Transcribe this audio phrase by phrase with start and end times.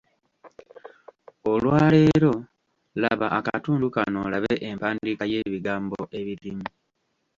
[1.51, 2.33] Olwaleero
[3.01, 6.67] laba akatundu kano olabe empandiika y’ebigambo ebirimu.